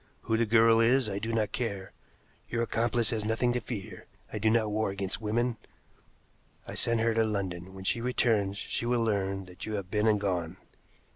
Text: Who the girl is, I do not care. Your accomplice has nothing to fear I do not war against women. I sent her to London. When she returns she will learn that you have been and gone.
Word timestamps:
Who 0.21 0.35
the 0.35 0.47
girl 0.47 0.79
is, 0.79 1.07
I 1.07 1.19
do 1.19 1.31
not 1.31 1.51
care. 1.51 1.93
Your 2.49 2.63
accomplice 2.63 3.11
has 3.11 3.23
nothing 3.23 3.53
to 3.53 3.59
fear 3.61 4.07
I 4.33 4.39
do 4.39 4.49
not 4.49 4.71
war 4.71 4.89
against 4.89 5.21
women. 5.21 5.57
I 6.67 6.73
sent 6.73 7.01
her 7.01 7.13
to 7.13 7.23
London. 7.23 7.75
When 7.75 7.83
she 7.83 8.01
returns 8.01 8.57
she 8.57 8.87
will 8.87 9.03
learn 9.03 9.45
that 9.45 9.67
you 9.67 9.75
have 9.75 9.91
been 9.91 10.07
and 10.07 10.19
gone. 10.19 10.57